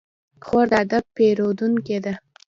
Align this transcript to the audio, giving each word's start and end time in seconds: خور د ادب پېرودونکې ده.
خور 0.45 0.65
د 0.71 0.73
ادب 0.83 1.03
پېرودونکې 1.15 1.97
ده. 2.03 2.13